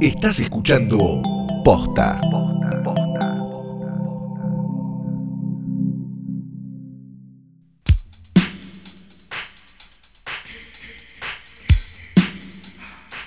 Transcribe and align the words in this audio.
Estás 0.00 0.40
escuchando 0.40 1.22
Posta. 1.64 2.20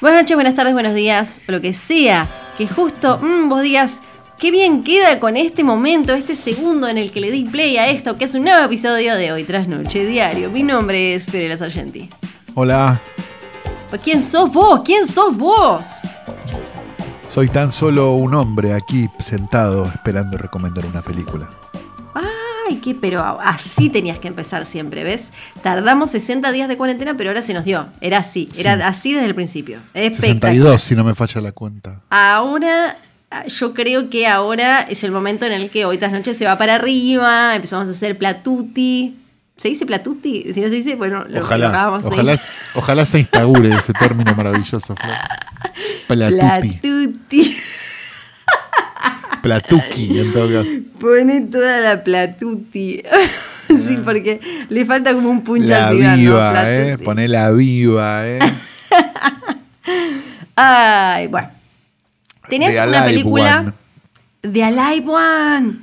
Buenas 0.01 0.23
noches, 0.23 0.35
buenas 0.35 0.55
tardes, 0.55 0.73
buenos 0.73 0.93
días, 0.93 1.41
lo 1.47 1.61
que 1.61 1.73
sea. 1.73 2.27
Que 2.57 2.67
justo 2.67 3.19
mm, 3.19 3.49
vos 3.49 3.61
digas, 3.61 3.99
qué 4.37 4.51
bien 4.51 4.83
queda 4.83 5.19
con 5.19 5.37
este 5.37 5.63
momento, 5.63 6.13
este 6.13 6.35
segundo 6.35 6.87
en 6.89 6.97
el 6.97 7.11
que 7.11 7.21
le 7.21 7.31
di 7.31 7.45
play 7.45 7.77
a 7.77 7.87
esto, 7.87 8.17
que 8.17 8.25
es 8.25 8.35
un 8.35 8.43
nuevo 8.43 8.65
episodio 8.65 9.15
de 9.15 9.31
Hoy 9.31 9.43
Tras 9.43 9.67
Noche 9.67 10.05
Diario. 10.05 10.49
Mi 10.49 10.63
nombre 10.63 11.15
es 11.15 11.25
Fiorella 11.25 11.57
Sargenti. 11.57 12.09
Hola, 12.55 13.01
Pues, 13.89 14.01
¿Quién 14.01 14.21
sos 14.23 14.51
vos? 14.51 14.81
¿Quién 14.83 15.07
sos 15.07 15.37
vos? 15.37 15.85
Soy 17.33 17.49
tan 17.49 17.71
solo 17.71 18.13
un 18.13 18.33
hombre 18.35 18.73
aquí 18.73 19.09
sentado 19.19 19.85
esperando 19.87 20.37
recomendar 20.37 20.85
una 20.85 21.01
película. 21.01 21.49
Ay, 22.13 22.75
qué, 22.77 22.93
pero 22.95 23.21
así 23.41 23.89
tenías 23.89 24.19
que 24.19 24.27
empezar 24.27 24.65
siempre, 24.65 25.03
¿ves? 25.03 25.31
Tardamos 25.63 26.11
60 26.11 26.51
días 26.51 26.69
de 26.69 26.77
cuarentena, 26.77 27.15
pero 27.17 27.31
ahora 27.31 27.41
se 27.41 27.53
nos 27.53 27.65
dio. 27.65 27.87
Era 28.01 28.19
así, 28.19 28.49
era 28.55 28.75
Sí. 28.77 28.81
así 28.83 29.13
desde 29.13 29.25
el 29.25 29.35
principio. 29.35 29.79
Espectacular. 29.93 30.41
62 30.41 30.81
si 30.83 30.95
no 30.95 31.03
me 31.03 31.15
falla 31.15 31.41
la 31.41 31.51
cuenta. 31.51 32.01
Ahora, 32.09 32.97
yo 33.47 33.73
creo 33.73 34.09
que 34.09 34.27
ahora 34.27 34.81
es 34.81 35.03
el 35.03 35.11
momento 35.11 35.45
en 35.45 35.53
el 35.53 35.69
que 35.71 35.85
hoy 35.85 35.97
tras 35.97 36.11
noche 36.11 36.35
se 36.35 36.45
va 36.45 36.57
para 36.57 36.75
arriba, 36.75 37.55
empezamos 37.55 37.87
a 37.87 37.91
hacer 37.91 38.17
platuti. 38.17 39.17
¿Se 39.57 39.69
dice 39.69 39.85
platuti? 39.85 40.53
Si 40.53 40.61
no 40.61 40.67
se 40.67 40.75
dice, 40.75 40.95
bueno, 40.95 41.25
lo, 41.27 41.41
Ojalá, 41.41 41.99
ojalá, 42.03 42.39
ojalá 42.75 43.05
se 43.05 43.19
instaure 43.19 43.73
ese 43.73 43.93
término 43.93 44.33
maravilloso. 44.35 44.95
Flor. 44.95 45.15
Platuti. 46.07 46.37
Platuti. 46.39 46.79
Platuki, 49.41 50.19
en 50.19 50.33
todo 50.33 50.47
caso. 50.47 50.69
Pone 50.99 51.41
toda 51.41 51.79
la 51.81 52.03
platuti. 52.03 53.03
sí, 53.67 53.97
porque 54.03 54.39
le 54.69 54.85
falta 54.85 55.13
como 55.13 55.29
un 55.29 55.43
punch 55.43 55.67
La 55.67 55.89
al 55.89 55.95
final, 55.95 56.23
¿no? 56.23 56.31
viva, 56.31 56.71
eh. 56.71 56.97
Poné 56.97 57.27
la 57.27 57.51
viva, 57.51 58.27
eh. 58.27 58.39
Ay, 60.55 61.27
bueno. 61.27 61.49
Tenés 62.49 62.75
The 62.75 62.87
una 62.87 63.03
Alive 63.03 63.21
película. 63.21 63.59
One. 63.59 63.73
De 64.43 64.63
Alive 64.63 65.05
One. 65.09 65.73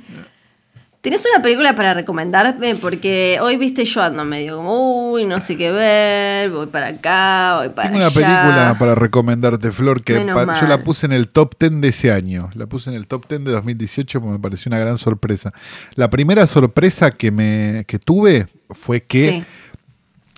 ¿Tenés 1.01 1.25
una 1.33 1.41
película 1.41 1.73
para 1.73 1.95
recomendarme? 1.95 2.75
Porque 2.75 3.39
hoy 3.41 3.57
viste 3.57 3.85
yo 3.85 4.03
ando 4.03 4.23
medio 4.23 4.57
como, 4.57 5.11
uy, 5.13 5.25
no 5.25 5.39
sé 5.41 5.57
qué 5.57 5.71
ver, 5.71 6.51
voy 6.51 6.67
para 6.67 6.89
acá, 6.89 7.55
voy 7.57 7.69
para 7.69 7.87
Tengo 7.89 7.97
una 7.97 8.05
allá. 8.07 8.13
película 8.13 8.75
para 8.77 8.93
recomendarte, 8.93 9.71
Flor, 9.71 10.03
que 10.03 10.13
yo 10.23 10.67
la 10.67 10.83
puse 10.83 11.07
en 11.07 11.13
el 11.13 11.27
top 11.29 11.55
10 11.59 11.81
de 11.81 11.87
ese 11.87 12.11
año. 12.11 12.51
La 12.53 12.67
puse 12.67 12.91
en 12.91 12.95
el 12.95 13.07
top 13.07 13.27
10 13.27 13.43
de 13.45 13.51
2018 13.51 14.21
porque 14.21 14.33
me 14.33 14.39
pareció 14.39 14.69
una 14.69 14.77
gran 14.77 14.99
sorpresa. 14.99 15.51
La 15.95 16.11
primera 16.11 16.45
sorpresa 16.45 17.09
que, 17.09 17.31
me, 17.31 17.83
que 17.87 17.97
tuve 17.97 18.45
fue 18.69 19.01
que 19.01 19.43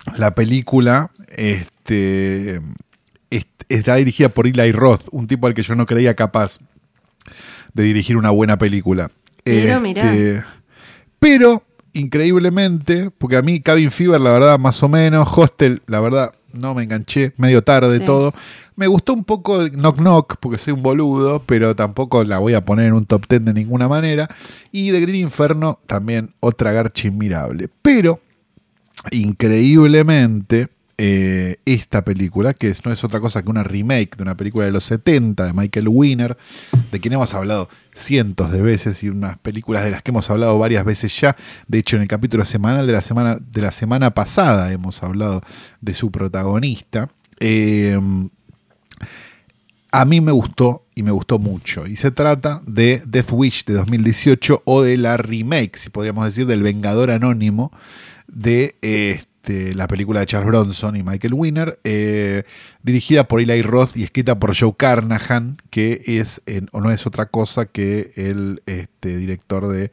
Sí. 0.06 0.16
la 0.18 0.34
película 0.34 1.10
este, 1.36 2.56
es- 3.28 3.46
está 3.68 3.96
dirigida 3.96 4.30
por 4.30 4.46
Eli 4.46 4.72
Roth, 4.72 5.08
un 5.10 5.26
tipo 5.26 5.46
al 5.46 5.52
que 5.52 5.62
yo 5.62 5.74
no 5.74 5.84
creía 5.84 6.14
capaz 6.14 6.56
de 7.74 7.82
dirigir 7.82 8.16
una 8.16 8.30
buena 8.30 8.56
película. 8.56 9.10
Mirá, 9.46 9.78
mirá. 9.78 10.46
Pero, 11.24 11.62
increíblemente, 11.94 13.10
porque 13.16 13.36
a 13.36 13.40
mí 13.42 13.58
Cabin 13.60 13.90
Fever, 13.90 14.20
la 14.20 14.30
verdad, 14.30 14.58
más 14.58 14.82
o 14.82 14.90
menos, 14.90 15.26
Hostel, 15.34 15.80
la 15.86 15.98
verdad, 16.00 16.34
no 16.52 16.74
me 16.74 16.82
enganché, 16.82 17.32
medio 17.38 17.62
tarde 17.64 17.96
Sí. 18.00 18.04
todo. 18.04 18.34
Me 18.76 18.86
gustó 18.88 19.14
un 19.14 19.24
poco 19.24 19.66
Knock 19.70 19.96
Knock, 19.96 20.36
porque 20.38 20.58
soy 20.58 20.74
un 20.74 20.82
boludo, 20.82 21.42
pero 21.46 21.74
tampoco 21.74 22.22
la 22.24 22.40
voy 22.40 22.52
a 22.52 22.62
poner 22.62 22.88
en 22.88 22.92
un 22.92 23.06
top 23.06 23.24
10 23.26 23.42
de 23.42 23.54
ninguna 23.54 23.88
manera. 23.88 24.28
Y 24.70 24.92
The 24.92 25.00
Green 25.00 25.22
Inferno, 25.22 25.78
también 25.86 26.28
otra 26.40 26.72
garcha 26.72 27.08
inmirable. 27.08 27.70
Pero, 27.80 28.20
increíblemente, 29.10 30.68
eh, 30.96 31.56
esta 31.64 32.04
película, 32.04 32.54
que 32.54 32.72
no 32.84 32.92
es 32.92 33.02
otra 33.02 33.20
cosa 33.20 33.42
que 33.42 33.50
una 33.50 33.64
remake 33.64 34.16
de 34.16 34.22
una 34.22 34.36
película 34.36 34.64
de 34.64 34.72
los 34.72 34.84
70 34.84 35.46
de 35.46 35.52
Michael 35.52 35.88
Winner, 35.88 36.36
de 36.92 37.00
quien 37.00 37.14
hemos 37.14 37.34
hablado 37.34 37.68
cientos 37.94 38.52
de 38.52 38.62
veces 38.62 39.02
y 39.02 39.08
unas 39.08 39.38
películas 39.38 39.84
de 39.84 39.90
las 39.90 40.02
que 40.02 40.10
hemos 40.12 40.30
hablado 40.30 40.58
varias 40.58 40.84
veces 40.84 41.18
ya. 41.20 41.36
De 41.66 41.78
hecho, 41.78 41.96
en 41.96 42.02
el 42.02 42.08
capítulo 42.08 42.44
semanal 42.44 42.86
de 42.86 42.92
la 42.92 43.02
semana, 43.02 43.38
de 43.40 43.60
la 43.60 43.72
semana 43.72 44.12
pasada 44.12 44.72
hemos 44.72 45.02
hablado 45.02 45.42
de 45.80 45.94
su 45.94 46.10
protagonista. 46.10 47.10
Eh, 47.40 47.98
a 49.90 50.04
mí 50.04 50.20
me 50.20 50.32
gustó 50.32 50.86
y 50.94 51.02
me 51.02 51.10
gustó 51.10 51.38
mucho. 51.38 51.86
Y 51.86 51.96
se 51.96 52.10
trata 52.10 52.62
de 52.66 53.02
Death 53.06 53.32
Wish 53.32 53.64
de 53.64 53.74
2018 53.74 54.62
o 54.64 54.82
de 54.82 54.96
la 54.96 55.16
remake, 55.16 55.76
si 55.76 55.90
podríamos 55.90 56.24
decir, 56.24 56.46
del 56.46 56.62
Vengador 56.62 57.10
Anónimo 57.10 57.72
de 58.26 58.76
este, 59.44 59.74
la 59.74 59.86
película 59.86 60.20
de 60.20 60.26
Charles 60.26 60.48
Bronson 60.48 60.96
y 60.96 61.02
Michael 61.02 61.34
Winner, 61.34 61.78
eh, 61.84 62.44
dirigida 62.82 63.24
por 63.28 63.40
Eli 63.42 63.60
Roth 63.60 63.94
y 63.96 64.02
escrita 64.02 64.38
por 64.38 64.56
Joe 64.58 64.74
Carnahan, 64.76 65.58
que 65.70 66.00
es 66.06 66.40
o 66.72 66.80
no 66.80 66.90
es 66.90 67.06
otra 67.06 67.26
cosa 67.26 67.66
que 67.66 68.12
el 68.16 68.62
este, 68.64 69.18
director 69.18 69.68
de 69.68 69.90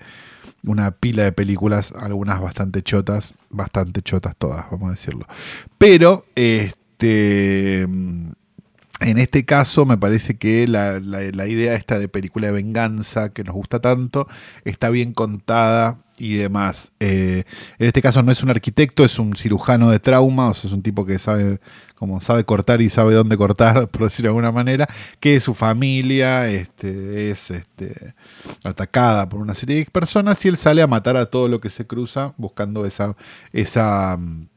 una 0.63 0.91
pila 0.91 1.23
de 1.23 1.31
películas, 1.33 1.91
algunas 1.99 2.39
bastante 2.39 2.81
chotas, 2.81 3.33
bastante 3.49 4.01
chotas 4.01 4.35
todas, 4.37 4.65
vamos 4.71 4.89
a 4.89 4.91
decirlo. 4.91 5.25
Pero, 5.77 6.25
este 6.35 7.87
en 9.03 9.17
este 9.17 9.45
caso 9.45 9.85
me 9.87 9.97
parece 9.97 10.35
que 10.37 10.67
la, 10.67 10.99
la- 10.99 11.21
la 11.33 11.47
idea 11.47 11.73
esta 11.73 11.97
de 11.97 12.07
película 12.07 12.47
de 12.47 12.53
venganza 12.53 13.29
que 13.33 13.43
nos 13.43 13.55
gusta 13.55 13.79
tanto 13.79 14.27
está 14.63 14.89
bien 14.91 15.11
contada 15.13 15.97
y 16.21 16.35
demás. 16.35 16.91
Eh, 16.99 17.43
en 17.79 17.87
este 17.87 18.01
caso 18.01 18.21
no 18.21 18.31
es 18.31 18.43
un 18.43 18.51
arquitecto, 18.51 19.03
es 19.03 19.17
un 19.17 19.35
cirujano 19.35 19.89
de 19.89 19.99
trauma, 19.99 20.49
o 20.49 20.53
sea, 20.53 20.67
es 20.67 20.73
un 20.73 20.83
tipo 20.83 21.05
que 21.05 21.17
sabe 21.17 21.59
como 21.95 22.19
sabe 22.19 22.43
cortar 22.45 22.81
y 22.81 22.89
sabe 22.89 23.13
dónde 23.13 23.37
cortar, 23.37 23.87
por 23.91 24.03
decirlo 24.03 24.27
de 24.27 24.29
alguna 24.29 24.51
manera, 24.51 24.87
que 25.19 25.39
su 25.39 25.53
familia 25.53 26.47
este, 26.47 27.29
es 27.29 27.51
este, 27.51 28.15
atacada 28.63 29.29
por 29.29 29.39
una 29.39 29.55
serie 29.55 29.77
de 29.77 29.85
personas 29.85 30.43
y 30.45 30.47
él 30.49 30.57
sale 30.57 30.81
a 30.81 30.87
matar 30.87 31.17
a 31.17 31.27
todo 31.27 31.47
lo 31.47 31.59
que 31.59 31.69
se 31.69 31.85
cruza 31.85 32.33
buscando 32.37 32.85
esa, 32.85 33.15
esa 33.51 34.17
mm, 34.17 34.47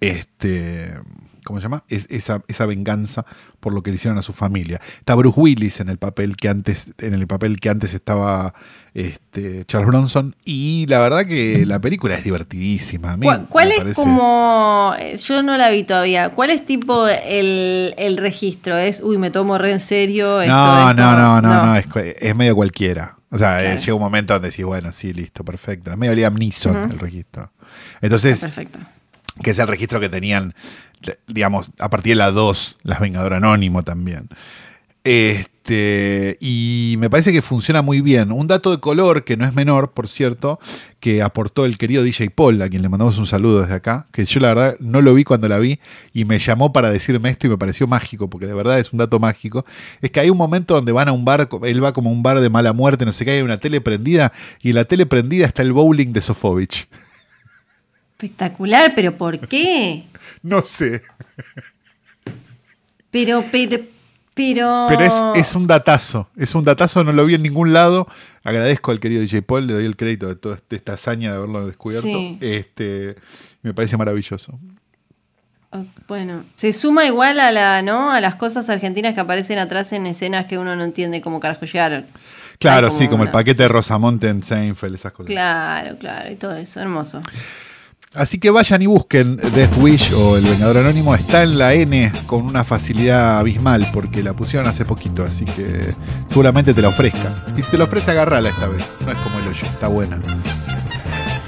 este 0.00 0.94
¿cómo 1.44 1.60
se 1.60 1.64
llama? 1.64 1.84
Es, 1.88 2.06
esa, 2.10 2.42
esa 2.48 2.66
venganza 2.66 3.24
por 3.60 3.72
lo 3.72 3.82
que 3.82 3.90
le 3.90 3.96
hicieron 3.96 4.18
a 4.18 4.22
su 4.22 4.32
familia. 4.32 4.80
Está 4.98 5.14
Bruce 5.14 5.38
Willis 5.40 5.80
en 5.80 5.88
el 5.88 5.98
papel 5.98 6.36
que 6.36 6.48
antes, 6.48 6.92
en 6.98 7.14
el 7.14 7.26
papel 7.26 7.60
que 7.60 7.68
antes 7.70 7.94
estaba 7.94 8.54
este, 8.94 9.64
Charles 9.66 9.88
Bronson. 9.88 10.34
Y 10.44 10.86
la 10.88 10.98
verdad 11.00 11.24
que 11.26 11.64
la 11.66 11.80
película 11.80 12.14
es 12.14 12.24
divertidísima. 12.24 13.12
A 13.12 13.16
mí 13.16 13.26
¿Cuál, 13.48 13.72
es 13.72 13.78
parece- 13.78 13.94
como.? 13.94 14.94
eh, 14.98 15.16
Yo 15.16 15.42
no 15.42 15.56
la 15.56 15.70
vi 15.70 15.84
todavía. 15.84 16.30
¿Cuál 16.30 16.50
es 16.50 16.64
tipo 16.66 17.06
el, 17.08 17.94
el 17.96 18.16
registro? 18.16 18.76
¿Es, 18.76 19.00
uy, 19.02 19.18
me 19.18 19.30
tomo 19.30 19.58
re 19.58 19.72
en 19.72 19.80
serio? 19.80 20.40
esto 20.40 20.52
No, 20.54 20.94
no, 20.94 21.16
no, 21.16 21.40
no, 21.42 21.66
no, 21.66 21.76
es, 21.76 22.34
medio 22.36 22.54
cualquiera. 22.54 23.16
O 23.30 23.38
sea, 23.38 23.58
Claro. 23.58 23.76
eh, 23.76 23.78
llega 23.80 23.94
un 23.94 24.00
momento 24.02 24.32
donde 24.32 24.50
decís, 24.50 24.64
bueno, 24.64 24.92
sí, 24.92 25.12
listo, 25.12 25.44
perfecto. 25.44 25.90
Es 25.90 25.96
medio 25.96 26.14
Liam 26.14 26.34
Neeson 26.36 26.92
el 26.92 26.98
registro. 26.98 27.50
Entonces, 28.00 28.38
Perfecto. 28.40 28.78
que 29.42 29.50
es 29.50 29.58
el 29.58 29.66
registro 29.66 29.98
que 29.98 30.08
tenían, 30.08 30.54
digamos, 31.26 31.70
a 31.78 31.90
partir 31.90 32.12
de 32.12 32.16
la 32.16 32.30
2, 32.30 32.78
las 32.82 33.00
Vengador 33.00 33.34
Anónimo 33.34 33.82
también. 33.82 34.28
Este, 35.04 36.38
y 36.40 36.96
me 36.98 37.10
parece 37.10 37.30
que 37.30 37.42
funciona 37.42 37.82
muy 37.82 38.00
bien. 38.00 38.32
Un 38.32 38.46
dato 38.46 38.70
de 38.70 38.80
color 38.80 39.24
que 39.24 39.36
no 39.36 39.44
es 39.44 39.54
menor, 39.54 39.92
por 39.92 40.08
cierto, 40.08 40.58
que 40.98 41.20
aportó 41.20 41.66
el 41.66 41.76
querido 41.76 42.02
DJ 42.02 42.30
Paul, 42.30 42.62
a 42.62 42.70
quien 42.70 42.80
le 42.80 42.88
mandamos 42.88 43.18
un 43.18 43.26
saludo 43.26 43.60
desde 43.60 43.74
acá, 43.74 44.06
que 44.12 44.24
yo 44.24 44.40
la 44.40 44.48
verdad 44.48 44.76
no 44.80 45.02
lo 45.02 45.12
vi 45.12 45.24
cuando 45.24 45.46
la 45.46 45.58
vi 45.58 45.78
y 46.14 46.24
me 46.24 46.38
llamó 46.38 46.72
para 46.72 46.90
decirme 46.90 47.28
esto 47.28 47.46
y 47.46 47.50
me 47.50 47.58
pareció 47.58 47.86
mágico, 47.86 48.30
porque 48.30 48.46
de 48.46 48.54
verdad 48.54 48.78
es 48.78 48.94
un 48.94 48.98
dato 48.98 49.20
mágico. 49.20 49.66
Es 50.00 50.10
que 50.10 50.20
hay 50.20 50.30
un 50.30 50.38
momento 50.38 50.74
donde 50.74 50.92
van 50.92 51.08
a 51.08 51.12
un 51.12 51.26
bar, 51.26 51.50
él 51.64 51.84
va 51.84 51.92
como 51.92 52.08
a 52.08 52.12
un 52.14 52.22
bar 52.22 52.40
de 52.40 52.48
mala 52.48 52.72
muerte, 52.72 53.04
no 53.04 53.12
sé 53.12 53.26
qué, 53.26 53.32
hay 53.32 53.42
una 53.42 53.58
tele 53.58 53.82
prendida 53.82 54.32
y 54.62 54.70
en 54.70 54.76
la 54.76 54.86
tele 54.86 55.04
prendida 55.04 55.44
está 55.44 55.60
el 55.60 55.74
bowling 55.74 56.14
de 56.14 56.22
Sofovich. 56.22 56.88
Espectacular, 58.16 58.92
pero 58.94 59.16
¿por 59.16 59.38
qué? 59.48 60.04
No 60.42 60.62
sé. 60.62 61.02
Pero, 63.10 63.44
pero. 63.50 63.78
Pero, 64.34 64.86
Pero 64.88 65.04
es, 65.04 65.14
es 65.36 65.54
un 65.54 65.68
datazo, 65.68 66.28
es 66.36 66.56
un 66.56 66.64
datazo, 66.64 67.04
no 67.04 67.12
lo 67.12 67.24
vi 67.24 67.34
en 67.36 67.42
ningún 67.44 67.72
lado. 67.72 68.08
Agradezco 68.42 68.90
al 68.90 68.98
querido 68.98 69.22
DJ 69.22 69.42
Paul, 69.42 69.68
le 69.68 69.74
doy 69.74 69.84
el 69.84 69.96
crédito 69.96 70.26
de 70.26 70.34
toda 70.34 70.58
esta 70.70 70.94
hazaña 70.94 71.30
de 71.30 71.36
haberlo 71.36 71.64
descubierto. 71.64 72.08
Sí. 72.08 72.36
Este, 72.40 73.14
me 73.62 73.72
parece 73.72 73.96
maravilloso. 73.96 74.58
Oh, 75.70 75.84
Bueno, 76.08 76.44
se 76.56 76.72
suma 76.72 77.04
igual 77.04 77.38
a 77.38 77.52
la, 77.52 77.82
¿no? 77.82 78.10
A 78.10 78.20
las 78.20 78.34
cosas 78.34 78.68
argentinas 78.70 79.14
que 79.14 79.20
aparecen 79.20 79.60
atrás 79.60 79.92
en 79.92 80.04
escenas 80.06 80.46
que 80.46 80.58
uno 80.58 80.74
no 80.74 80.82
entiende 80.82 81.20
cómo 81.20 81.38
carajo 81.38 81.64
llegaron. 81.64 82.04
Claro, 82.58 82.90
sí, 82.90 83.06
como 83.06 83.22
el 83.22 83.30
paquete 83.30 83.62
de 83.62 83.68
Rosamonte 83.68 84.28
en 84.28 84.42
Seinfeld, 84.42 84.96
esas 84.96 85.12
cosas. 85.12 85.30
Claro, 85.30 85.96
claro, 85.98 86.32
y 86.32 86.34
todo 86.34 86.56
eso, 86.56 86.80
hermoso. 86.80 87.20
Así 88.14 88.38
que 88.38 88.50
vayan 88.50 88.80
y 88.80 88.86
busquen 88.86 89.36
Death 89.36 89.76
Wish 89.78 90.12
o 90.14 90.36
El 90.36 90.44
Vengador 90.44 90.78
Anónimo. 90.78 91.14
Está 91.16 91.42
en 91.42 91.58
la 91.58 91.74
N 91.74 92.12
con 92.26 92.42
una 92.42 92.62
facilidad 92.62 93.38
abismal 93.38 93.88
porque 93.92 94.22
la 94.22 94.34
pusieron 94.34 94.68
hace 94.68 94.84
poquito, 94.84 95.24
así 95.24 95.44
que 95.44 95.92
seguramente 96.28 96.72
te 96.72 96.80
la 96.80 96.88
ofrezca. 96.88 97.34
Y 97.56 97.62
si 97.62 97.72
te 97.72 97.78
la 97.78 97.84
ofrece, 97.84 98.12
agarrala 98.12 98.50
esta 98.50 98.68
vez. 98.68 98.84
No 99.04 99.10
es 99.10 99.18
como 99.18 99.40
el 99.40 99.48
hoyo, 99.48 99.62
está 99.62 99.88
buena. 99.88 100.20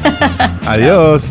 Adiós. 0.67 1.25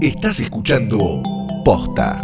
Estás 0.00 0.38
escuchando 0.38 1.20
Posta. 1.64 2.20